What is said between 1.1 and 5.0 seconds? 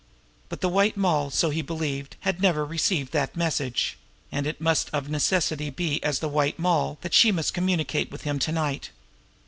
so he believed, had never received that message and it must